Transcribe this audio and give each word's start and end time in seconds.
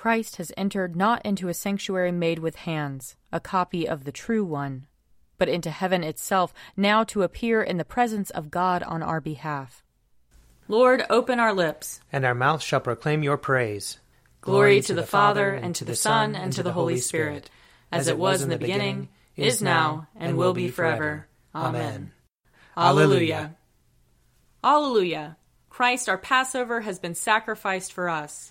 Christ 0.00 0.36
has 0.36 0.50
entered 0.56 0.96
not 0.96 1.20
into 1.26 1.48
a 1.48 1.52
sanctuary 1.52 2.10
made 2.10 2.38
with 2.38 2.56
hands, 2.56 3.16
a 3.30 3.38
copy 3.38 3.86
of 3.86 4.04
the 4.04 4.12
true 4.12 4.42
one, 4.42 4.86
but 5.36 5.46
into 5.46 5.70
heaven 5.70 6.02
itself, 6.02 6.54
now 6.74 7.04
to 7.04 7.22
appear 7.22 7.62
in 7.62 7.76
the 7.76 7.84
presence 7.84 8.30
of 8.30 8.50
God 8.50 8.82
on 8.82 9.02
our 9.02 9.20
behalf. 9.20 9.84
Lord, 10.68 11.04
open 11.10 11.38
our 11.38 11.52
lips, 11.52 12.00
and 12.10 12.24
our 12.24 12.34
mouth 12.34 12.62
shall 12.62 12.80
proclaim 12.80 13.22
your 13.22 13.36
praise. 13.36 13.98
Glory, 14.40 14.56
Glory 14.56 14.80
to 14.80 14.94
the 14.94 15.02
Father, 15.02 15.50
and 15.50 15.74
to 15.74 15.84
the 15.84 15.94
Son, 15.94 16.34
and 16.34 16.50
to 16.54 16.62
the 16.62 16.72
Holy 16.72 16.96
Spirit, 16.96 17.50
as 17.92 18.08
it 18.08 18.16
was 18.16 18.40
in 18.40 18.48
the 18.48 18.56
beginning, 18.56 19.10
is 19.36 19.60
now, 19.60 20.08
and 20.16 20.38
will 20.38 20.54
be 20.54 20.70
forever. 20.70 21.28
Amen. 21.54 22.12
Alleluia. 22.74 23.54
Alleluia. 24.64 25.36
Christ, 25.68 26.08
our 26.08 26.16
Passover, 26.16 26.80
has 26.80 26.98
been 26.98 27.14
sacrificed 27.14 27.92
for 27.92 28.08
us. 28.08 28.50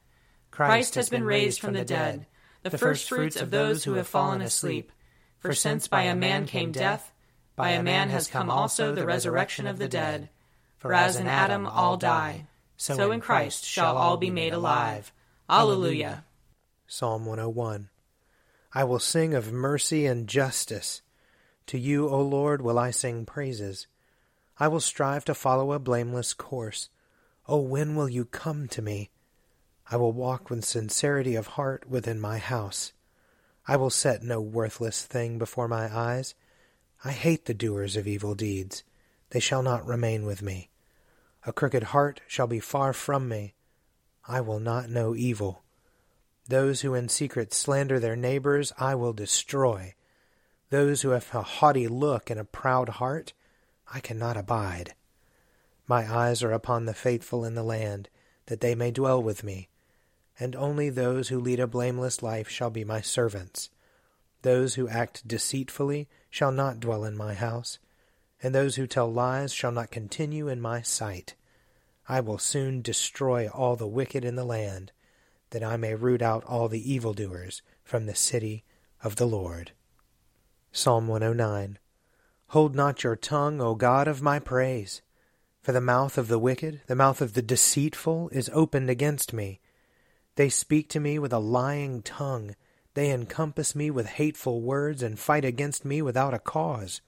Christ 0.51 0.95
has 0.95 1.09
been 1.09 1.23
raised 1.23 1.59
from 1.59 1.73
the 1.73 1.85
dead, 1.85 2.27
the 2.61 2.77
firstfruits 2.77 3.37
of 3.37 3.49
those 3.49 3.85
who 3.85 3.93
have 3.93 4.07
fallen 4.07 4.41
asleep. 4.41 4.91
For 5.39 5.53
since 5.53 5.87
by 5.87 6.03
a 6.03 6.15
man 6.15 6.45
came 6.45 6.71
death, 6.71 7.11
by 7.55 7.69
a 7.69 7.81
man 7.81 8.09
has 8.09 8.27
come 8.27 8.49
also 8.49 8.93
the 8.93 9.05
resurrection 9.05 9.65
of 9.65 9.79
the 9.79 9.87
dead. 9.87 10.29
For 10.77 10.93
as 10.93 11.15
in 11.15 11.27
Adam 11.27 11.65
all 11.65 11.97
die, 11.97 12.47
so 12.77 13.11
in 13.11 13.21
Christ 13.21 13.65
shall 13.65 13.97
all 13.97 14.17
be 14.17 14.29
made 14.29 14.53
alive. 14.53 15.11
Alleluia. 15.49 16.25
Psalm 16.87 17.25
101 17.25 17.89
I 18.73 18.83
will 18.83 18.99
sing 18.99 19.33
of 19.33 19.51
mercy 19.51 20.05
and 20.05 20.27
justice. 20.27 21.01
To 21.67 21.77
you, 21.77 22.09
O 22.09 22.21
Lord, 22.21 22.61
will 22.61 22.79
I 22.79 22.91
sing 22.91 23.25
praises. 23.25 23.87
I 24.57 24.67
will 24.67 24.79
strive 24.79 25.25
to 25.25 25.33
follow 25.33 25.71
a 25.71 25.79
blameless 25.79 26.33
course. 26.33 26.89
O 27.47 27.57
when 27.57 27.95
will 27.95 28.09
you 28.09 28.25
come 28.25 28.67
to 28.69 28.81
me? 28.81 29.09
I 29.93 29.97
will 29.97 30.13
walk 30.13 30.49
with 30.49 30.63
sincerity 30.63 31.35
of 31.35 31.47
heart 31.47 31.85
within 31.85 32.17
my 32.17 32.37
house. 32.37 32.93
I 33.67 33.75
will 33.75 33.89
set 33.89 34.23
no 34.23 34.39
worthless 34.39 35.03
thing 35.03 35.37
before 35.37 35.67
my 35.67 35.93
eyes. 35.93 36.33
I 37.03 37.11
hate 37.11 37.43
the 37.43 37.53
doers 37.53 37.97
of 37.97 38.07
evil 38.07 38.33
deeds. 38.33 38.85
They 39.31 39.41
shall 39.41 39.61
not 39.61 39.85
remain 39.85 40.25
with 40.25 40.41
me. 40.41 40.69
A 41.45 41.51
crooked 41.51 41.83
heart 41.83 42.21
shall 42.25 42.47
be 42.47 42.61
far 42.61 42.93
from 42.93 43.27
me. 43.27 43.53
I 44.25 44.39
will 44.39 44.61
not 44.61 44.89
know 44.89 45.13
evil. 45.13 45.61
Those 46.47 46.81
who 46.81 46.93
in 46.93 47.09
secret 47.09 47.53
slander 47.53 47.99
their 47.99 48.15
neighbors 48.15 48.71
I 48.79 48.95
will 48.95 49.13
destroy. 49.13 49.95
Those 50.69 51.01
who 51.01 51.09
have 51.09 51.27
a 51.35 51.41
haughty 51.41 51.89
look 51.89 52.29
and 52.29 52.39
a 52.39 52.45
proud 52.45 52.87
heart 52.87 53.33
I 53.93 53.99
cannot 53.99 54.37
abide. 54.37 54.93
My 55.85 56.09
eyes 56.09 56.41
are 56.43 56.53
upon 56.53 56.85
the 56.85 56.93
faithful 56.93 57.43
in 57.43 57.55
the 57.55 57.63
land, 57.63 58.07
that 58.45 58.61
they 58.61 58.73
may 58.73 58.91
dwell 58.91 59.21
with 59.21 59.43
me 59.43 59.67
and 60.41 60.55
only 60.55 60.89
those 60.89 61.29
who 61.29 61.39
lead 61.39 61.59
a 61.59 61.67
blameless 61.67 62.23
life 62.23 62.49
shall 62.49 62.71
be 62.71 62.83
my 62.83 62.99
servants. 62.99 63.69
Those 64.41 64.73
who 64.73 64.89
act 64.89 65.27
deceitfully 65.27 66.09
shall 66.31 66.51
not 66.51 66.79
dwell 66.79 67.05
in 67.05 67.15
my 67.15 67.35
house, 67.35 67.77
and 68.41 68.55
those 68.55 68.75
who 68.75 68.87
tell 68.87 69.13
lies 69.13 69.53
shall 69.53 69.71
not 69.71 69.91
continue 69.91 70.47
in 70.47 70.59
my 70.59 70.81
sight. 70.81 71.35
I 72.09 72.21
will 72.21 72.39
soon 72.39 72.81
destroy 72.81 73.49
all 73.49 73.75
the 73.75 73.85
wicked 73.85 74.25
in 74.25 74.35
the 74.35 74.43
land, 74.43 74.91
that 75.51 75.63
I 75.63 75.77
may 75.77 75.93
root 75.93 76.23
out 76.23 76.43
all 76.45 76.67
the 76.67 76.91
evildoers 76.91 77.61
from 77.83 78.07
the 78.07 78.15
city 78.15 78.63
of 79.03 79.17
the 79.17 79.27
Lord. 79.27 79.73
Psalm 80.71 81.07
109 81.07 81.77
Hold 82.47 82.75
not 82.75 83.03
your 83.03 83.15
tongue, 83.15 83.61
O 83.61 83.75
God 83.75 84.07
of 84.07 84.23
my 84.23 84.39
praise. 84.39 85.03
For 85.61 85.71
the 85.71 85.79
mouth 85.79 86.17
of 86.17 86.29
the 86.29 86.39
wicked, 86.39 86.81
the 86.87 86.95
mouth 86.95 87.21
of 87.21 87.33
the 87.33 87.43
deceitful, 87.43 88.29
is 88.29 88.49
opened 88.51 88.89
against 88.89 89.33
me. 89.33 89.60
They 90.41 90.49
speak 90.49 90.89
to 90.89 90.99
me 90.99 91.19
with 91.19 91.33
a 91.33 91.37
lying 91.37 92.01
tongue. 92.01 92.55
They 92.95 93.11
encompass 93.11 93.75
me 93.75 93.91
with 93.91 94.07
hateful 94.07 94.59
words 94.59 95.03
and 95.03 95.19
fight 95.19 95.45
against 95.45 95.85
me 95.85 96.01
without 96.01 96.33
a 96.33 96.39
cause. 96.39 96.99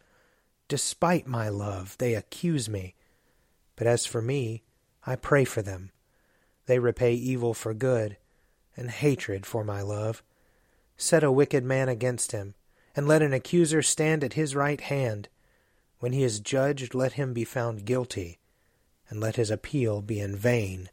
Despite 0.68 1.26
my 1.26 1.50
love, 1.50 1.98
they 1.98 2.14
accuse 2.14 2.70
me. 2.70 2.94
But 3.76 3.88
as 3.88 4.06
for 4.06 4.22
me, 4.22 4.62
I 5.08 5.16
pray 5.16 5.46
for 5.46 5.64
them. 5.64 5.90
They 6.68 6.78
repay 6.78 7.16
evil 7.16 7.56
for 7.56 7.74
good, 7.74 8.18
and 8.78 8.92
hatred 8.92 9.48
for 9.48 9.64
my 9.64 9.82
love. 9.82 10.22
Set 10.96 11.24
a 11.24 11.32
wicked 11.32 11.64
man 11.64 11.90
against 11.90 12.34
him, 12.34 12.54
and 12.96 13.08
let 13.08 13.24
an 13.24 13.34
accuser 13.34 13.82
stand 13.82 14.24
at 14.24 14.34
his 14.34 14.56
right 14.56 14.80
hand. 14.80 15.28
When 15.98 16.14
he 16.14 16.22
is 16.22 16.40
judged, 16.40 16.94
let 16.94 17.14
him 17.14 17.34
be 17.34 17.46
found 17.46 17.86
guilty, 17.86 18.38
and 19.10 19.20
let 19.20 19.38
his 19.38 19.50
appeal 19.50 20.04
be 20.04 20.20
in 20.20 20.36
vain. 20.36 20.92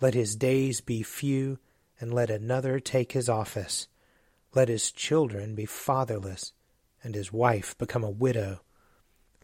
Let 0.00 0.12
his 0.12 0.36
days 0.36 0.82
be 0.82 1.02
few, 1.02 1.58
and 1.98 2.12
let 2.12 2.28
another 2.28 2.80
take 2.80 3.12
his 3.12 3.28
office. 3.28 3.88
Let 4.54 4.68
his 4.68 4.90
children 4.92 5.54
be 5.54 5.64
fatherless, 5.64 6.52
and 7.02 7.14
his 7.14 7.32
wife 7.32 7.76
become 7.78 8.04
a 8.04 8.10
widow. 8.10 8.60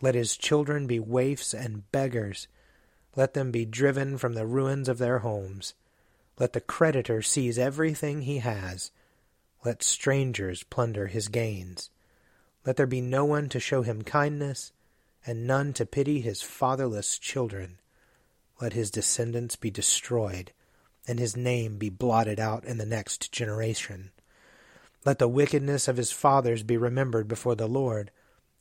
Let 0.03 0.15
his 0.15 0.37
children 0.37 0.87
be 0.87 1.01
waifs 1.01 1.55
and 1.55 1.91
beggars. 1.91 2.49
Let 3.17 3.33
them 3.33 3.51
be 3.51 3.65
driven 3.65 4.19
from 4.19 4.35
the 4.35 4.47
ruins 4.47 4.89
of 4.89 4.99
their 4.99 5.21
homes. 5.21 5.73
Let 6.39 6.53
the 6.53 6.61
creditor 6.61 7.23
seize 7.23 7.59
everything 7.59 8.23
he 8.23 8.39
has. 8.39 8.91
Let 9.65 9.83
strangers 9.83 10.65
plunder 10.65 11.07
his 11.07 11.29
gains. 11.29 11.89
Let 12.67 12.77
there 12.77 12.87
be 12.87 13.01
no 13.01 13.25
one 13.25 13.49
to 13.51 13.61
show 13.61 13.83
him 13.83 14.03
kindness, 14.03 14.73
and 15.25 15.47
none 15.47 15.73
to 15.75 15.87
pity 15.87 16.21
his 16.21 16.43
fatherless 16.43 17.19
children 17.19 17.79
let 18.63 18.75
his 18.75 18.93
descendants 18.93 19.57
be 19.57 19.73
destroyed, 19.73 20.53
and 21.09 21.19
his 21.19 21.37
name 21.37 21.79
be 21.79 21.91
blotted 21.91 22.39
out 22.39 22.65
in 22.65 22.79
the 22.79 22.87
next 22.87 23.33
generation. 23.33 24.13
Let 25.05 25.19
the 25.19 25.27
wickedness 25.27 25.89
of 25.89 25.97
his 25.97 26.13
fathers 26.13 26.63
be 26.63 26.77
remembered 26.77 27.27
before 27.27 27.57
the 27.57 27.67
Lord, 27.67 28.13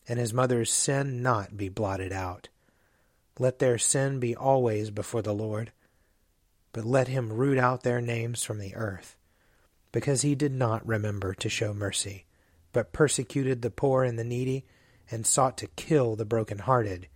and 0.08 0.18
his 0.18 0.34
mother's 0.34 0.72
sin 0.72 1.22
not 1.22 1.56
be 1.56 1.70
blotted 1.70 2.12
out. 2.12 2.50
Let 3.38 3.60
their 3.60 3.78
sin 3.78 4.20
be 4.20 4.36
always 4.36 4.90
before 4.90 5.22
the 5.22 5.36
Lord, 5.36 5.72
but 6.74 6.84
let 6.84 7.08
him 7.08 7.32
root 7.32 7.60
out 7.60 7.84
their 7.84 8.02
names 8.02 8.44
from 8.44 8.58
the 8.58 8.74
earth, 8.74 9.16
because 9.92 10.24
he 10.24 10.34
did 10.34 10.52
not 10.52 10.84
remember 10.84 11.36
to 11.36 11.48
show 11.48 11.76
mercy, 11.76 12.26
but 12.74 12.92
persecuted 12.92 13.62
the 13.62 13.70
poor 13.70 14.04
and 14.04 14.18
the 14.18 14.24
needy, 14.24 14.66
and 15.12 15.28
sought 15.28 15.60
to 15.60 15.68
kill 15.68 16.16
the 16.16 16.26
broken-hearted. 16.26 17.08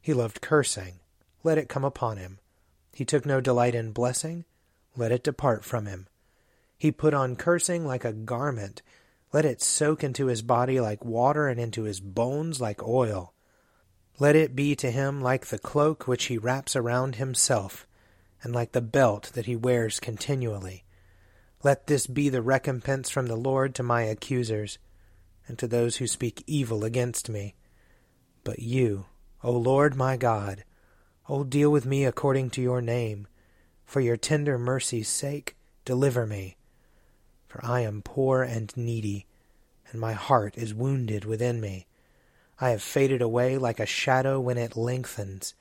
He 0.00 0.12
loved 0.12 0.40
cursing 0.40 0.98
let 1.42 1.58
it 1.58 1.68
come 1.68 1.84
upon 1.84 2.16
him. 2.16 2.38
He 2.92 3.04
took 3.04 3.24
no 3.24 3.40
delight 3.40 3.74
in 3.74 3.92
blessing, 3.92 4.44
let 4.96 5.12
it 5.12 5.22
depart 5.22 5.64
from 5.64 5.86
him. 5.86 6.08
He 6.76 6.92
put 6.92 7.14
on 7.14 7.36
cursing 7.36 7.86
like 7.86 8.04
a 8.04 8.12
garment, 8.12 8.82
let 9.32 9.44
it 9.44 9.62
soak 9.62 10.02
into 10.02 10.26
his 10.26 10.42
body 10.42 10.80
like 10.80 11.04
water 11.04 11.48
and 11.48 11.60
into 11.60 11.82
his 11.82 12.00
bones 12.00 12.60
like 12.60 12.82
oil. 12.82 13.34
Let 14.18 14.34
it 14.34 14.56
be 14.56 14.74
to 14.76 14.90
him 14.90 15.20
like 15.20 15.46
the 15.46 15.58
cloak 15.58 16.08
which 16.08 16.24
he 16.24 16.38
wraps 16.38 16.74
around 16.74 17.16
himself, 17.16 17.86
and 18.42 18.52
like 18.52 18.72
the 18.72 18.80
belt 18.80 19.30
that 19.34 19.46
he 19.46 19.54
wears 19.54 20.00
continually. 20.00 20.84
Let 21.62 21.86
this 21.86 22.06
be 22.06 22.28
the 22.28 22.42
recompense 22.42 23.10
from 23.10 23.26
the 23.26 23.36
Lord 23.36 23.74
to 23.76 23.82
my 23.82 24.02
accusers, 24.02 24.78
and 25.46 25.58
to 25.58 25.66
those 25.66 25.96
who 25.96 26.06
speak 26.06 26.42
evil 26.46 26.84
against 26.84 27.28
me. 27.28 27.54
But 28.44 28.60
you, 28.60 29.06
O 29.42 29.52
Lord 29.52 29.94
my 29.94 30.16
God, 30.16 30.64
O 31.28 31.44
deal 31.44 31.70
with 31.70 31.84
me 31.84 32.04
according 32.04 32.50
to 32.50 32.62
your 32.62 32.80
name. 32.80 33.26
For 33.84 34.00
your 34.00 34.16
tender 34.16 34.58
mercy's 34.58 35.08
sake, 35.08 35.56
deliver 35.84 36.26
me. 36.26 36.56
For 37.48 37.64
I 37.64 37.80
am 37.80 38.02
poor 38.02 38.42
and 38.42 38.74
needy, 38.76 39.26
and 39.90 40.00
my 40.00 40.12
heart 40.12 40.56
is 40.56 40.74
wounded 40.74 41.24
within 41.24 41.60
me. 41.60 41.86
I 42.60 42.70
have 42.70 42.82
faded 42.82 43.22
away 43.22 43.58
like 43.58 43.78
a 43.78 43.86
shadow 43.86 44.40
when 44.40 44.58
it 44.58 44.76
lengthens. 44.76 45.54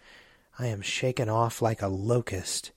I 0.58 0.68
am 0.68 0.82
shaken 0.82 1.30
off 1.30 1.62
like 1.62 1.82
a 1.82 1.88
locust. 1.88 2.72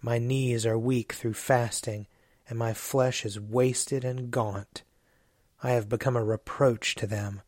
My 0.00 0.18
knees 0.18 0.64
are 0.64 0.78
weak 0.78 1.12
through 1.12 1.34
fasting, 1.34 2.06
and 2.48 2.58
my 2.58 2.72
flesh 2.72 3.24
is 3.24 3.40
wasted 3.40 4.04
and 4.04 4.30
gaunt. 4.30 4.82
I 5.62 5.70
have 5.70 5.88
become 5.88 6.16
a 6.16 6.24
reproach 6.24 6.94
to 6.96 7.06
them. 7.06 7.42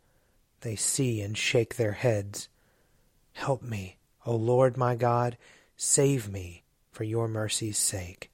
They 0.60 0.76
see 0.76 1.20
and 1.20 1.36
shake 1.36 1.76
their 1.76 1.92
heads. 1.92 2.48
Help 3.32 3.62
me, 3.62 3.96
O 4.24 4.36
Lord 4.36 4.76
my 4.76 4.94
God, 4.94 5.36
save 5.76 6.28
me 6.28 6.62
for 6.90 7.04
your 7.04 7.28
mercy's 7.28 7.78
sake. 7.78 8.30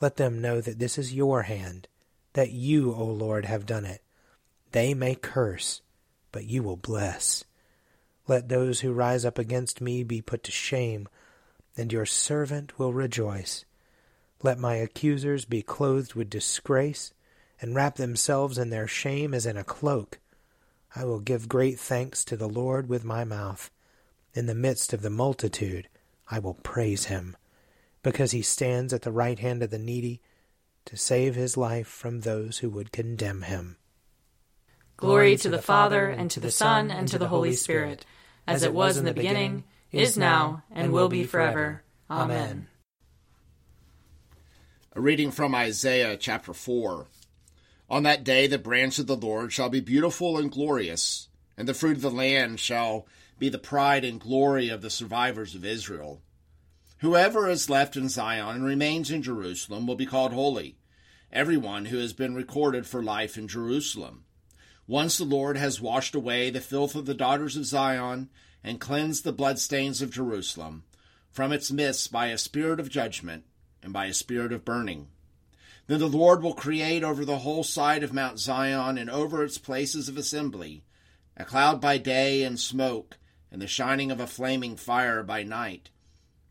Let 0.00 0.16
them 0.16 0.40
know 0.40 0.60
that 0.60 0.78
this 0.78 0.96
is 0.96 1.14
your 1.14 1.42
hand, 1.42 1.88
that 2.32 2.52
you, 2.52 2.94
O 2.94 3.04
Lord, 3.04 3.44
have 3.44 3.66
done 3.66 3.84
it. 3.84 4.02
They 4.72 4.94
may 4.94 5.14
curse, 5.14 5.82
but 6.32 6.44
you 6.44 6.62
will 6.62 6.76
bless. 6.76 7.44
Let 8.26 8.48
those 8.48 8.80
who 8.80 8.92
rise 8.92 9.24
up 9.24 9.38
against 9.38 9.80
me 9.80 10.04
be 10.04 10.22
put 10.22 10.44
to 10.44 10.52
shame, 10.52 11.08
and 11.76 11.92
your 11.92 12.06
servant 12.06 12.78
will 12.78 12.92
rejoice. 12.92 13.64
Let 14.42 14.58
my 14.58 14.76
accusers 14.76 15.44
be 15.44 15.62
clothed 15.62 16.14
with 16.14 16.30
disgrace, 16.30 17.12
and 17.60 17.74
wrap 17.74 17.96
themselves 17.96 18.56
in 18.56 18.70
their 18.70 18.86
shame 18.86 19.34
as 19.34 19.44
in 19.44 19.56
a 19.56 19.64
cloak. 19.64 20.18
I 20.96 21.04
will 21.04 21.20
give 21.20 21.48
great 21.48 21.78
thanks 21.78 22.24
to 22.24 22.36
the 22.36 22.48
Lord 22.48 22.88
with 22.88 23.04
my 23.04 23.24
mouth. 23.24 23.70
In 24.32 24.46
the 24.46 24.54
midst 24.54 24.92
of 24.92 25.02
the 25.02 25.10
multitude, 25.10 25.88
I 26.28 26.38
will 26.38 26.54
praise 26.54 27.06
him, 27.06 27.36
because 28.02 28.30
he 28.30 28.42
stands 28.42 28.92
at 28.92 29.02
the 29.02 29.10
right 29.10 29.38
hand 29.38 29.62
of 29.62 29.70
the 29.70 29.78
needy 29.78 30.20
to 30.84 30.96
save 30.96 31.34
his 31.34 31.56
life 31.56 31.88
from 31.88 32.20
those 32.20 32.58
who 32.58 32.70
would 32.70 32.92
condemn 32.92 33.42
him. 33.42 33.76
Glory 34.96 35.36
to 35.38 35.48
the 35.48 35.62
Father, 35.62 36.08
and 36.08 36.30
to 36.30 36.40
the 36.40 36.50
Son, 36.50 36.90
and 36.90 37.08
to 37.08 37.18
the 37.18 37.28
Holy 37.28 37.54
Spirit, 37.54 38.04
as 38.46 38.62
it 38.62 38.72
was 38.72 38.96
in 38.96 39.04
the 39.04 39.14
beginning, 39.14 39.64
is 39.90 40.16
now, 40.16 40.62
and 40.70 40.92
will 40.92 41.08
be 41.08 41.24
forever. 41.24 41.82
Amen. 42.08 42.68
A 44.94 45.00
reading 45.00 45.30
from 45.30 45.54
Isaiah 45.54 46.16
chapter 46.16 46.52
4. 46.52 47.06
On 47.88 48.02
that 48.04 48.22
day 48.22 48.46
the 48.46 48.58
branch 48.58 48.98
of 49.00 49.06
the 49.08 49.16
Lord 49.16 49.52
shall 49.52 49.68
be 49.68 49.80
beautiful 49.80 50.38
and 50.38 50.50
glorious, 50.50 51.28
and 51.56 51.68
the 51.68 51.74
fruit 51.74 51.96
of 51.96 52.02
the 52.02 52.10
land 52.10 52.60
shall 52.60 53.06
be 53.40 53.48
the 53.48 53.58
pride 53.58 54.04
and 54.04 54.20
glory 54.20 54.68
of 54.68 54.82
the 54.82 54.90
survivors 54.90 55.54
of 55.54 55.64
Israel. 55.64 56.20
Whoever 56.98 57.48
is 57.48 57.70
left 57.70 57.96
in 57.96 58.10
Zion 58.10 58.56
and 58.56 58.64
remains 58.64 59.10
in 59.10 59.22
Jerusalem 59.22 59.86
will 59.86 59.96
be 59.96 60.04
called 60.04 60.34
holy, 60.34 60.76
everyone 61.32 61.86
who 61.86 61.96
has 61.96 62.12
been 62.12 62.34
recorded 62.34 62.86
for 62.86 63.02
life 63.02 63.38
in 63.38 63.48
Jerusalem. 63.48 64.24
Once 64.86 65.16
the 65.16 65.24
Lord 65.24 65.56
has 65.56 65.80
washed 65.80 66.14
away 66.14 66.50
the 66.50 66.60
filth 66.60 66.94
of 66.94 67.06
the 67.06 67.14
daughters 67.14 67.56
of 67.56 67.64
Zion 67.64 68.28
and 68.62 68.78
cleansed 68.78 69.24
the 69.24 69.32
bloodstains 69.32 70.02
of 70.02 70.10
Jerusalem 70.10 70.84
from 71.30 71.50
its 71.50 71.72
midst 71.72 72.12
by 72.12 72.26
a 72.26 72.36
spirit 72.36 72.78
of 72.78 72.90
judgment 72.90 73.44
and 73.82 73.90
by 73.90 74.04
a 74.04 74.12
spirit 74.12 74.52
of 74.52 74.66
burning. 74.66 75.08
Then 75.86 76.00
the 76.00 76.08
Lord 76.08 76.42
will 76.42 76.52
create 76.52 77.02
over 77.02 77.24
the 77.24 77.38
whole 77.38 77.64
side 77.64 78.02
of 78.02 78.12
Mount 78.12 78.38
Zion 78.38 78.98
and 78.98 79.08
over 79.08 79.42
its 79.42 79.56
places 79.56 80.10
of 80.10 80.18
assembly 80.18 80.82
a 81.36 81.44
cloud 81.46 81.80
by 81.80 81.96
day 81.96 82.42
and 82.42 82.60
smoke, 82.60 83.16
and 83.50 83.60
the 83.60 83.66
shining 83.66 84.10
of 84.10 84.20
a 84.20 84.26
flaming 84.26 84.76
fire 84.76 85.22
by 85.22 85.42
night. 85.42 85.90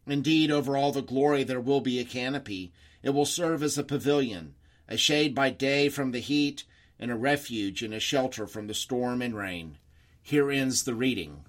Indeed, 0.06 0.52
over 0.52 0.76
all 0.76 0.92
the 0.92 1.02
glory 1.02 1.44
there 1.44 1.62
will 1.62 1.82
be 1.82 2.00
a 2.00 2.06
canopy. 2.06 2.74
It 3.04 3.12
will 3.12 3.26
serve 3.26 3.64
as 3.64 3.78
a 3.78 3.84
pavilion, 3.84 4.56
a 4.88 4.98
shade 4.98 5.34
by 5.34 5.52
day 5.52 5.90
from 5.90 6.12
the 6.12 6.20
heat, 6.20 6.64
and 7.00 7.12
a 7.12 7.16
refuge 7.16 7.82
and 7.82 7.94
a 7.94 8.00
shelter 8.00 8.46
from 8.46 8.68
the 8.68 8.74
storm 8.74 9.22
and 9.22 9.36
rain. 9.36 9.78
Here 10.22 10.52
ends 10.52 10.84
the 10.84 10.96
reading. 10.96 11.46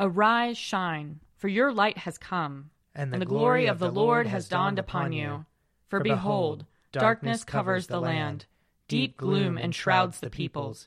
Arise, 0.00 0.56
shine, 0.56 1.20
for 1.36 1.48
your 1.48 1.72
light 1.72 1.98
has 1.98 2.18
come, 2.18 2.70
and 2.94 3.12
the, 3.12 3.16
and 3.16 3.22
the 3.22 3.26
glory 3.26 3.66
of 3.66 3.78
the 3.78 3.90
Lord 3.90 4.26
has 4.26 4.48
dawned 4.48 4.78
upon 4.78 5.12
you. 5.12 5.44
For 5.88 6.00
behold, 6.00 6.64
darkness 6.92 7.44
covers 7.44 7.88
the 7.88 8.00
land, 8.00 8.46
deep 8.86 9.16
gloom 9.16 9.58
enshrouds 9.58 10.20
the 10.20 10.30
peoples. 10.30 10.86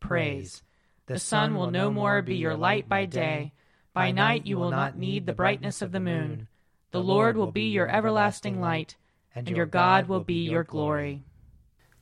praise. 0.00 0.62
The 1.06 1.18
sun 1.18 1.54
will 1.54 1.70
no 1.70 1.90
more 1.90 2.22
be 2.22 2.36
your 2.36 2.56
light 2.56 2.88
by 2.88 3.06
day. 3.06 3.52
By 3.92 4.10
night 4.10 4.46
you 4.46 4.58
will 4.58 4.70
not 4.70 4.98
need 4.98 5.26
the 5.26 5.32
brightness 5.32 5.82
of 5.82 5.92
the 5.92 6.00
moon. 6.00 6.48
The 6.90 7.02
Lord 7.02 7.36
will 7.36 7.52
be 7.52 7.68
your 7.68 7.88
everlasting 7.88 8.60
light 8.60 8.96
and 9.34 9.48
your 9.48 9.66
God 9.66 10.08
will 10.08 10.24
be 10.24 10.48
your 10.48 10.64
glory. 10.64 11.22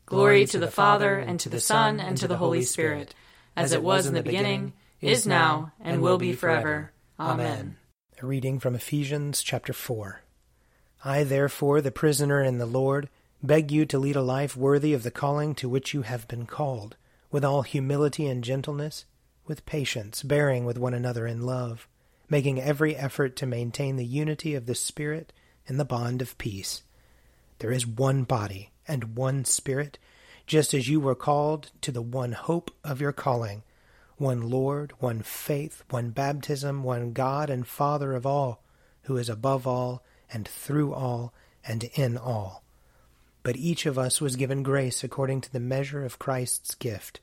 Glory 0.06 0.46
to 0.46 0.58
the 0.58 0.70
Father, 0.70 1.18
and 1.18 1.38
to 1.40 1.48
the 1.48 1.60
Son, 1.60 2.00
and 2.00 2.16
to 2.16 2.26
the 2.26 2.38
Holy 2.38 2.62
Spirit, 2.62 3.14
as 3.54 3.72
it 3.72 3.82
was 3.82 4.06
in 4.06 4.14
the 4.14 4.22
beginning, 4.22 4.72
is 5.00 5.26
now, 5.26 5.72
and 5.80 6.00
will 6.00 6.16
be 6.16 6.32
forever. 6.32 6.92
Amen. 7.18 7.76
A 8.22 8.26
reading 8.26 8.58
from 8.58 8.74
Ephesians 8.74 9.42
chapter 9.42 9.72
4. 9.72 10.22
I, 11.04 11.24
therefore, 11.24 11.80
the 11.80 11.90
prisoner 11.90 12.42
in 12.42 12.56
the 12.56 12.66
Lord, 12.66 13.10
beg 13.42 13.70
you 13.70 13.84
to 13.84 13.98
lead 13.98 14.16
a 14.16 14.22
life 14.22 14.56
worthy 14.56 14.94
of 14.94 15.02
the 15.02 15.10
calling 15.10 15.54
to 15.56 15.68
which 15.68 15.92
you 15.92 16.02
have 16.02 16.26
been 16.28 16.46
called, 16.46 16.96
with 17.36 17.44
all 17.44 17.60
humility 17.60 18.26
and 18.26 18.42
gentleness, 18.42 19.04
with 19.46 19.66
patience, 19.66 20.22
bearing 20.22 20.64
with 20.64 20.78
one 20.78 20.94
another 20.94 21.26
in 21.26 21.42
love, 21.42 21.86
making 22.30 22.58
every 22.58 22.96
effort 22.96 23.36
to 23.36 23.44
maintain 23.44 23.96
the 23.96 24.06
unity 24.06 24.54
of 24.54 24.64
the 24.64 24.74
Spirit 24.74 25.34
in 25.66 25.76
the 25.76 25.84
bond 25.84 26.22
of 26.22 26.38
peace. 26.38 26.82
There 27.58 27.70
is 27.70 27.86
one 27.86 28.24
body 28.24 28.70
and 28.88 29.14
one 29.18 29.44
Spirit, 29.44 29.98
just 30.46 30.72
as 30.72 30.88
you 30.88 30.98
were 30.98 31.14
called 31.14 31.72
to 31.82 31.92
the 31.92 32.00
one 32.00 32.32
hope 32.32 32.70
of 32.82 33.02
your 33.02 33.12
calling, 33.12 33.64
one 34.16 34.48
Lord, 34.48 34.94
one 34.98 35.20
faith, 35.20 35.84
one 35.90 36.12
baptism, 36.12 36.84
one 36.84 37.12
God 37.12 37.50
and 37.50 37.66
Father 37.66 38.14
of 38.14 38.24
all, 38.24 38.62
who 39.02 39.18
is 39.18 39.28
above 39.28 39.66
all, 39.66 40.02
and 40.32 40.48
through 40.48 40.94
all, 40.94 41.34
and 41.68 41.84
in 41.96 42.16
all. 42.16 42.64
But 43.42 43.58
each 43.58 43.84
of 43.84 43.98
us 43.98 44.22
was 44.22 44.36
given 44.36 44.62
grace 44.62 45.04
according 45.04 45.42
to 45.42 45.52
the 45.52 45.60
measure 45.60 46.02
of 46.02 46.18
Christ's 46.18 46.74
gift. 46.74 47.20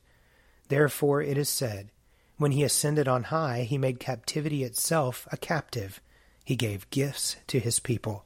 Therefore 0.74 1.22
it 1.22 1.38
is 1.38 1.48
said, 1.48 1.92
When 2.36 2.50
he 2.50 2.64
ascended 2.64 3.06
on 3.06 3.22
high, 3.30 3.62
he 3.62 3.78
made 3.78 4.00
captivity 4.00 4.64
itself 4.64 5.28
a 5.30 5.36
captive. 5.36 6.00
He 6.44 6.56
gave 6.56 6.90
gifts 6.90 7.36
to 7.46 7.60
his 7.60 7.78
people. 7.78 8.24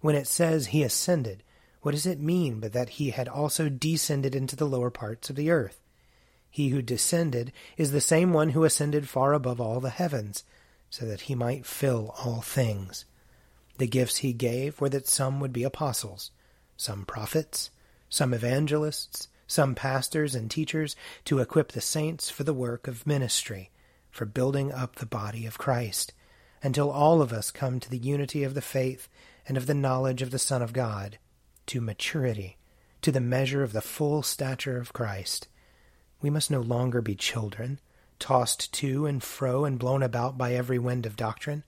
When 0.00 0.14
it 0.14 0.26
says 0.26 0.68
he 0.68 0.82
ascended, 0.82 1.42
what 1.82 1.90
does 1.90 2.06
it 2.06 2.18
mean 2.18 2.60
but 2.60 2.72
that 2.72 2.96
he 2.96 3.10
had 3.10 3.28
also 3.28 3.68
descended 3.68 4.34
into 4.34 4.56
the 4.56 4.64
lower 4.64 4.88
parts 4.88 5.28
of 5.28 5.36
the 5.36 5.50
earth? 5.50 5.78
He 6.48 6.70
who 6.70 6.80
descended 6.80 7.52
is 7.76 7.92
the 7.92 8.00
same 8.00 8.32
one 8.32 8.52
who 8.52 8.64
ascended 8.64 9.06
far 9.06 9.34
above 9.34 9.60
all 9.60 9.78
the 9.78 9.90
heavens, 9.90 10.44
so 10.88 11.04
that 11.04 11.28
he 11.28 11.34
might 11.34 11.66
fill 11.66 12.14
all 12.24 12.40
things. 12.40 13.04
The 13.76 13.86
gifts 13.86 14.16
he 14.16 14.32
gave 14.32 14.80
were 14.80 14.88
that 14.88 15.08
some 15.08 15.40
would 15.40 15.52
be 15.52 15.62
apostles, 15.62 16.30
some 16.78 17.04
prophets, 17.04 17.68
some 18.08 18.32
evangelists, 18.32 19.28
some 19.46 19.74
pastors 19.74 20.34
and 20.34 20.50
teachers, 20.50 20.96
to 21.24 21.38
equip 21.38 21.72
the 21.72 21.80
saints 21.80 22.30
for 22.30 22.44
the 22.44 22.54
work 22.54 22.88
of 22.88 23.06
ministry, 23.06 23.70
for 24.10 24.24
building 24.24 24.72
up 24.72 24.96
the 24.96 25.06
body 25.06 25.46
of 25.46 25.58
Christ, 25.58 26.12
until 26.62 26.90
all 26.90 27.22
of 27.22 27.32
us 27.32 27.50
come 27.50 27.80
to 27.80 27.90
the 27.90 27.98
unity 27.98 28.42
of 28.42 28.54
the 28.54 28.62
faith 28.62 29.08
and 29.46 29.56
of 29.56 29.66
the 29.66 29.74
knowledge 29.74 30.22
of 30.22 30.30
the 30.30 30.38
Son 30.38 30.62
of 30.62 30.72
God, 30.72 31.18
to 31.66 31.80
maturity, 31.80 32.56
to 33.02 33.12
the 33.12 33.20
measure 33.20 33.62
of 33.62 33.72
the 33.72 33.80
full 33.80 34.22
stature 34.22 34.78
of 34.78 34.92
Christ. 34.92 35.48
We 36.20 36.30
must 36.30 36.50
no 36.50 36.60
longer 36.60 37.00
be 37.02 37.14
children, 37.14 37.78
tossed 38.18 38.72
to 38.74 39.06
and 39.06 39.22
fro 39.22 39.64
and 39.64 39.78
blown 39.78 40.02
about 40.02 40.38
by 40.38 40.54
every 40.54 40.78
wind 40.78 41.06
of 41.06 41.16
doctrine, 41.16 41.62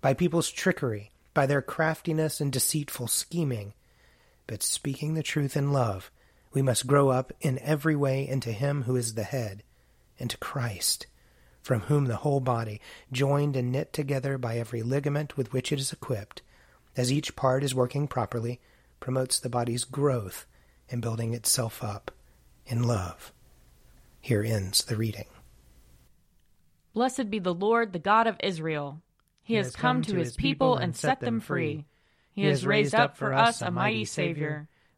by 0.00 0.14
people's 0.14 0.50
trickery, 0.50 1.12
by 1.34 1.46
their 1.46 1.62
craftiness 1.62 2.40
and 2.40 2.52
deceitful 2.52 3.06
scheming. 3.06 3.74
But 4.46 4.62
speaking 4.62 5.14
the 5.14 5.22
truth 5.22 5.56
in 5.56 5.72
love, 5.72 6.10
we 6.52 6.62
must 6.62 6.86
grow 6.86 7.10
up 7.10 7.32
in 7.40 7.58
every 7.60 7.96
way 7.96 8.26
into 8.26 8.52
Him 8.52 8.82
who 8.82 8.96
is 8.96 9.14
the 9.14 9.24
head, 9.24 9.62
into 10.18 10.36
Christ, 10.38 11.06
from 11.62 11.80
whom 11.82 12.06
the 12.06 12.16
whole 12.16 12.40
body, 12.40 12.80
joined 13.12 13.56
and 13.56 13.70
knit 13.70 13.92
together 13.92 14.38
by 14.38 14.58
every 14.58 14.82
ligament 14.82 15.36
with 15.36 15.52
which 15.52 15.72
it 15.72 15.78
is 15.78 15.92
equipped, 15.92 16.42
as 16.96 17.12
each 17.12 17.36
part 17.36 17.62
is 17.62 17.74
working 17.74 18.08
properly, 18.08 18.60
promotes 18.98 19.38
the 19.38 19.48
body's 19.48 19.84
growth 19.84 20.46
in 20.88 21.00
building 21.00 21.34
itself 21.34 21.82
up 21.84 22.10
in 22.66 22.82
love. 22.82 23.32
Here 24.20 24.42
ends 24.42 24.84
the 24.84 24.96
reading. 24.96 25.26
Blessed 26.92 27.30
be 27.30 27.38
the 27.38 27.54
Lord, 27.54 27.92
the 27.92 27.98
God 27.98 28.26
of 28.26 28.36
Israel. 28.42 29.00
He, 29.42 29.54
he 29.54 29.58
has 29.58 29.74
come, 29.74 29.98
come 29.98 30.02
to 30.02 30.16
his 30.16 30.36
people 30.36 30.76
and 30.76 30.94
set 30.94 31.20
them 31.20 31.40
free. 31.40 31.86
He 32.32 32.44
has 32.44 32.66
raised 32.66 32.94
up 32.94 33.16
for 33.16 33.32
us 33.32 33.62
a 33.62 33.70
mighty 33.70 34.04
Savior, 34.04 34.68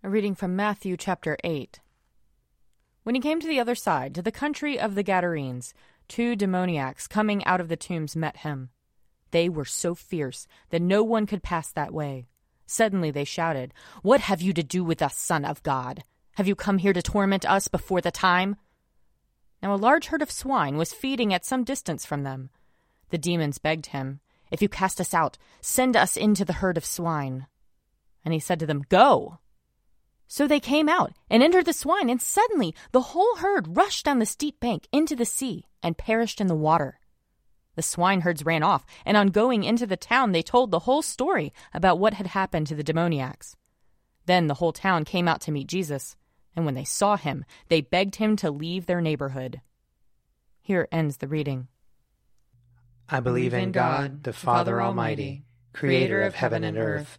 A 0.00 0.08
reading 0.08 0.36
from 0.36 0.54
Matthew 0.54 0.96
chapter 0.96 1.36
8. 1.42 1.80
When 3.02 3.16
he 3.16 3.20
came 3.20 3.40
to 3.40 3.48
the 3.48 3.58
other 3.58 3.74
side, 3.74 4.14
to 4.14 4.22
the 4.22 4.30
country 4.30 4.78
of 4.78 4.94
the 4.94 5.02
Gadarenes, 5.02 5.74
two 6.06 6.36
demoniacs 6.36 7.08
coming 7.08 7.44
out 7.44 7.60
of 7.60 7.66
the 7.66 7.76
tombs 7.76 8.14
met 8.14 8.38
him. 8.38 8.70
They 9.32 9.48
were 9.48 9.64
so 9.64 9.96
fierce 9.96 10.46
that 10.70 10.80
no 10.80 11.02
one 11.02 11.26
could 11.26 11.42
pass 11.42 11.72
that 11.72 11.92
way. 11.92 12.28
Suddenly 12.64 13.10
they 13.10 13.24
shouted, 13.24 13.74
What 14.02 14.20
have 14.20 14.40
you 14.40 14.52
to 14.52 14.62
do 14.62 14.84
with 14.84 15.02
us, 15.02 15.16
Son 15.16 15.44
of 15.44 15.64
God? 15.64 16.04
Have 16.36 16.46
you 16.46 16.54
come 16.54 16.78
here 16.78 16.92
to 16.92 17.02
torment 17.02 17.44
us 17.44 17.66
before 17.66 18.00
the 18.00 18.12
time? 18.12 18.54
Now 19.60 19.74
a 19.74 19.82
large 19.82 20.06
herd 20.06 20.22
of 20.22 20.30
swine 20.30 20.76
was 20.76 20.92
feeding 20.92 21.34
at 21.34 21.44
some 21.44 21.64
distance 21.64 22.06
from 22.06 22.22
them. 22.22 22.50
The 23.10 23.18
demons 23.18 23.58
begged 23.58 23.86
him, 23.86 24.20
If 24.52 24.62
you 24.62 24.68
cast 24.68 25.00
us 25.00 25.12
out, 25.12 25.38
send 25.60 25.96
us 25.96 26.16
into 26.16 26.44
the 26.44 26.52
herd 26.52 26.76
of 26.76 26.86
swine. 26.86 27.48
And 28.24 28.32
he 28.32 28.38
said 28.38 28.60
to 28.60 28.66
them, 28.66 28.84
Go! 28.88 29.40
So 30.28 30.46
they 30.46 30.60
came 30.60 30.88
out 30.90 31.14
and 31.30 31.42
entered 31.42 31.64
the 31.64 31.72
swine, 31.72 32.10
and 32.10 32.20
suddenly 32.20 32.74
the 32.92 33.00
whole 33.00 33.36
herd 33.36 33.76
rushed 33.76 34.04
down 34.04 34.18
the 34.18 34.26
steep 34.26 34.60
bank 34.60 34.86
into 34.92 35.16
the 35.16 35.24
sea 35.24 35.64
and 35.82 35.96
perished 35.96 36.40
in 36.40 36.46
the 36.46 36.54
water. 36.54 37.00
The 37.76 37.82
swineherds 37.82 38.44
ran 38.44 38.62
off, 38.62 38.84
and 39.06 39.16
on 39.16 39.28
going 39.28 39.64
into 39.64 39.86
the 39.86 39.96
town, 39.96 40.32
they 40.32 40.42
told 40.42 40.70
the 40.70 40.80
whole 40.80 41.00
story 41.00 41.52
about 41.72 41.98
what 41.98 42.14
had 42.14 42.28
happened 42.28 42.66
to 42.66 42.74
the 42.74 42.82
demoniacs. 42.82 43.56
Then 44.26 44.48
the 44.48 44.54
whole 44.54 44.72
town 44.72 45.04
came 45.04 45.26
out 45.26 45.40
to 45.42 45.52
meet 45.52 45.66
Jesus, 45.66 46.14
and 46.54 46.66
when 46.66 46.74
they 46.74 46.84
saw 46.84 47.16
him, 47.16 47.44
they 47.68 47.80
begged 47.80 48.16
him 48.16 48.36
to 48.36 48.50
leave 48.50 48.84
their 48.86 49.00
neighborhood. 49.00 49.62
Here 50.60 50.88
ends 50.92 51.18
the 51.18 51.28
reading. 51.28 51.68
I 53.08 53.20
believe 53.20 53.54
in 53.54 53.72
God, 53.72 54.24
the 54.24 54.34
Father 54.34 54.82
Almighty, 54.82 55.44
creator 55.72 56.20
of 56.20 56.34
heaven 56.34 56.64
and 56.64 56.76
earth. 56.76 57.18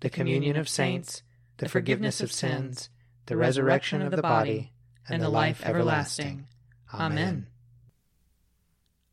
the 0.00 0.10
communion 0.10 0.56
of 0.56 0.68
saints, 0.68 1.22
the 1.58 1.68
forgiveness 1.68 2.20
of 2.20 2.32
sins, 2.32 2.88
the 3.26 3.36
resurrection 3.36 4.02
of 4.02 4.10
the 4.10 4.22
body, 4.22 4.72
and 5.08 5.22
the 5.22 5.28
life 5.28 5.62
everlasting. 5.64 6.46
Amen. 6.92 7.46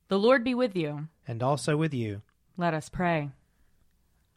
The 0.08 0.20
Lord 0.20 0.44
be 0.44 0.54
with 0.54 0.76
you. 0.76 1.08
And 1.28 1.42
also 1.42 1.76
with 1.76 1.94
you. 1.94 2.22
Let 2.58 2.74
us 2.74 2.90
pray. 2.90 3.32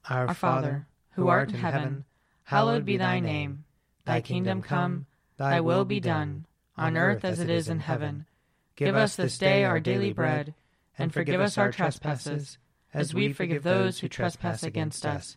Our, 0.08 0.28
Our 0.28 0.34
Father, 0.34 0.86
who 1.12 1.28
art 1.28 1.50
in 1.50 1.56
heaven, 1.56 2.04
hallowed 2.44 2.84
be 2.84 2.96
thy 2.96 3.20
name. 3.20 3.64
Thy 4.06 4.22
kingdom 4.22 4.62
come, 4.62 5.06
thy 5.36 5.60
will 5.60 5.84
be 5.84 6.00
done, 6.00 6.46
on 6.76 6.96
earth 6.96 7.24
as 7.24 7.40
it 7.40 7.50
is 7.50 7.68
in 7.68 7.80
heaven. 7.80 8.26
Give 8.74 8.96
us 8.96 9.16
this 9.16 9.36
day 9.36 9.64
our 9.64 9.80
daily 9.80 10.12
bread, 10.12 10.54
and 10.98 11.12
forgive 11.12 11.40
us 11.40 11.58
our 11.58 11.70
trespasses, 11.70 12.56
as 12.94 13.12
we 13.12 13.32
forgive 13.32 13.62
those 13.62 13.98
who 13.98 14.08
trespass 14.08 14.62
against 14.62 15.04
us. 15.04 15.36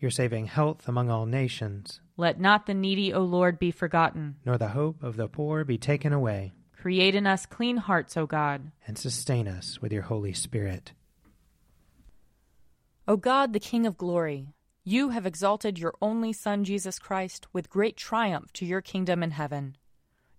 Your 0.00 0.10
saving 0.10 0.46
health 0.46 0.88
among 0.88 1.10
all 1.10 1.26
nations. 1.26 2.00
Let 2.16 2.40
not 2.40 2.64
the 2.64 2.72
needy, 2.72 3.12
O 3.12 3.20
Lord, 3.20 3.58
be 3.58 3.70
forgotten. 3.70 4.36
Nor 4.46 4.56
the 4.56 4.68
hope 4.68 5.02
of 5.02 5.16
the 5.16 5.28
poor 5.28 5.62
be 5.62 5.76
taken 5.76 6.14
away. 6.14 6.52
Create 6.74 7.14
in 7.14 7.26
us 7.26 7.44
clean 7.44 7.76
hearts, 7.76 8.16
O 8.16 8.24
God. 8.24 8.72
And 8.86 8.96
sustain 8.96 9.46
us 9.46 9.82
with 9.82 9.92
your 9.92 10.02
Holy 10.02 10.32
Spirit. 10.32 10.92
O 13.06 13.18
God, 13.18 13.52
the 13.52 13.60
King 13.60 13.86
of 13.86 13.98
glory, 13.98 14.54
you 14.84 15.10
have 15.10 15.26
exalted 15.26 15.78
your 15.78 15.92
only 16.00 16.32
Son, 16.32 16.64
Jesus 16.64 16.98
Christ, 16.98 17.46
with 17.52 17.68
great 17.68 17.98
triumph 17.98 18.50
to 18.54 18.64
your 18.64 18.80
kingdom 18.80 19.22
in 19.22 19.32
heaven. 19.32 19.76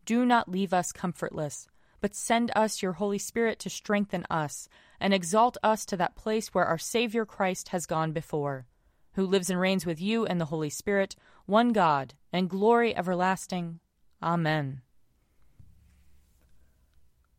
Do 0.06 0.25
not 0.25 0.50
leave 0.50 0.74
us 0.74 0.91
comfortless, 0.91 1.68
but 2.00 2.15
send 2.15 2.51
us 2.56 2.82
your 2.82 2.94
Holy 2.94 3.20
Spirit 3.20 3.60
to 3.60 3.70
strengthen 3.70 4.25
us 4.27 4.68
and 5.00 5.13
exalt 5.13 5.58
us 5.62 5.86
to 5.86 5.98
that 5.98 6.15
place 6.15 6.48
where 6.48 6.65
our 6.65 6.80
Savior 6.80 7.25
Christ 7.25 7.70
has 7.70 7.86
gone 7.86 8.12
before, 8.12 8.65
who 9.13 9.25
lives 9.25 9.50
and 9.50 9.60
reigns 9.60 9.86
with 9.86 10.01
you 10.01 10.25
and 10.25 10.39
the 10.39 10.46
Holy 10.46 10.70
Spirit, 10.70 11.15
one 11.46 11.74
God, 11.74 12.13
and 12.32 12.50
glory 12.50 12.96
everlasting. 12.96 13.80
Amen. 14.22 14.82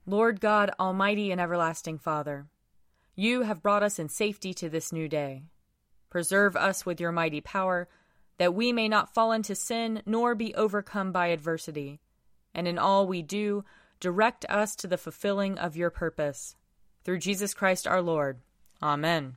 Lord 0.05 0.41
God, 0.41 0.73
Almighty 0.81 1.31
and 1.31 1.41
everlasting 1.41 1.99
Father, 1.99 2.47
you 3.15 3.43
have 3.43 3.63
brought 3.63 3.83
us 3.83 3.99
in 3.99 4.09
safety 4.09 4.53
to 4.55 4.69
this 4.69 4.93
new 4.93 5.09
day. 5.09 5.45
Preserve 6.11 6.57
us 6.57 6.85
with 6.85 7.01
your 7.01 7.13
mighty 7.13 7.41
power, 7.41 7.89
that 8.39 8.55
we 8.55 8.73
may 8.73 8.89
not 8.89 9.15
fall 9.15 9.33
into 9.33 9.55
sin 9.55 10.03
nor 10.05 10.35
be 10.35 10.55
overcome 10.55 11.13
by 11.13 11.29
adversity. 11.29 12.01
And 12.55 12.67
in 12.67 12.79
all 12.79 13.07
we 13.07 13.23
do, 13.23 13.65
direct 14.01 14.45
us 14.49 14.75
to 14.77 14.87
the 14.87 14.99
fulfilling 14.99 15.59
of 15.59 15.77
your 15.77 15.91
purpose. 15.91 16.57
Through 17.05 17.19
Jesus 17.19 17.55
Christ 17.55 17.87
our 17.87 18.03
Lord. 18.03 18.41
Amen. 18.83 19.37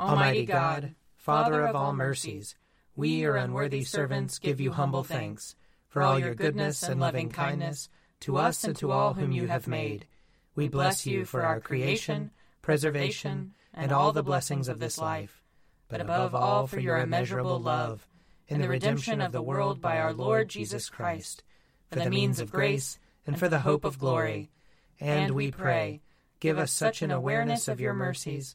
Almighty 0.00 0.46
God, 0.46 0.94
Father 1.16 1.60
of 1.66 1.76
all 1.76 1.92
mercies, 1.92 2.54
we, 2.96 3.10
your 3.10 3.36
unworthy 3.36 3.84
servants, 3.84 4.38
give 4.38 4.58
you 4.58 4.72
humble 4.72 5.04
thanks 5.04 5.54
for 5.88 6.02
all 6.02 6.18
your 6.18 6.34
goodness 6.34 6.82
and 6.82 6.98
loving 6.98 7.28
kindness 7.28 7.90
to 8.20 8.38
us 8.38 8.64
and 8.64 8.74
to 8.76 8.92
all 8.92 9.12
whom 9.12 9.30
you 9.30 9.48
have 9.48 9.68
made. 9.68 10.06
We 10.54 10.68
bless 10.68 11.04
you 11.04 11.26
for 11.26 11.42
our 11.42 11.60
creation, 11.60 12.30
preservation, 12.62 13.52
and 13.74 13.92
all 13.92 14.12
the 14.12 14.22
blessings 14.22 14.68
of 14.68 14.78
this 14.78 14.98
life. 14.98 15.42
but 15.90 16.00
above 16.00 16.34
all 16.34 16.66
for 16.68 16.78
your 16.78 16.98
immeasurable 16.98 17.58
love, 17.58 18.06
in 18.48 18.60
the 18.60 18.68
redemption 18.68 19.20
of 19.20 19.32
the 19.32 19.42
world 19.42 19.80
by 19.80 19.98
our 19.98 20.12
Lord 20.12 20.48
Jesus 20.48 20.88
Christ, 20.88 21.42
for 21.90 21.98
the 21.98 22.08
means 22.08 22.40
of 22.40 22.52
grace 22.52 22.98
and 23.26 23.38
for 23.38 23.48
the 23.48 23.58
hope 23.60 23.84
of 23.84 23.98
glory. 23.98 24.50
And 25.00 25.32
we 25.34 25.50
pray, 25.50 26.00
give 26.38 26.58
us 26.58 26.72
such 26.72 27.02
an 27.02 27.10
awareness 27.10 27.68
of 27.68 27.80
your 27.80 27.92
mercies 27.92 28.54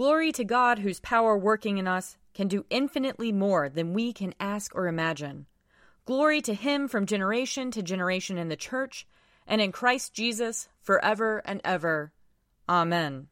Glory 0.00 0.32
to 0.32 0.44
God, 0.44 0.78
whose 0.78 0.98
power 1.00 1.36
working 1.36 1.76
in 1.76 1.86
us 1.86 2.16
can 2.32 2.48
do 2.48 2.64
infinitely 2.70 3.32
more 3.32 3.68
than 3.68 3.92
we 3.92 4.14
can 4.14 4.32
ask 4.40 4.74
or 4.74 4.86
imagine. 4.86 5.44
Glory 6.06 6.40
to 6.40 6.54
him 6.54 6.88
from 6.88 7.04
generation 7.04 7.70
to 7.70 7.82
generation 7.82 8.38
in 8.38 8.48
the 8.48 8.56
church 8.56 9.06
and 9.46 9.60
in 9.60 9.72
Christ 9.72 10.14
Jesus 10.14 10.70
forever 10.80 11.42
and 11.44 11.60
ever. 11.64 12.12
Amen. 12.66 13.26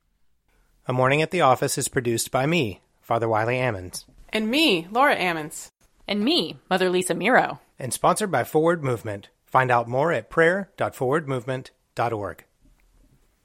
A 0.86 0.92
Morning 0.92 1.22
at 1.22 1.30
the 1.30 1.40
Office 1.40 1.78
is 1.78 1.88
produced 1.88 2.30
by 2.30 2.44
me, 2.44 2.82
Father 3.00 3.30
Wiley 3.30 3.56
Ammons, 3.56 4.04
And 4.28 4.50
me, 4.50 4.88
Laura 4.90 5.16
Ammons. 5.16 5.70
And 6.06 6.22
me, 6.22 6.58
Mother 6.68 6.90
Lisa 6.90 7.14
Meirow. 7.14 7.60
and 7.78 7.94
sponsored 7.94 8.30
by 8.30 8.44
Forward 8.44 8.84
Movement. 8.84 9.30
Find 9.46 9.70
out 9.70 9.88
more 9.88 10.12
at 10.12 10.28
prayer.forwardmovement.org. 10.28 12.44